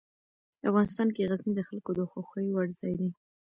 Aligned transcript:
افغانستان 0.69 1.07
کې 1.15 1.27
غزني 1.29 1.53
د 1.55 1.61
خلکو 1.69 1.91
د 1.95 2.01
خوښې 2.09 2.43
وړ 2.53 2.67
ځای 2.79 2.93
دی. 2.99 3.09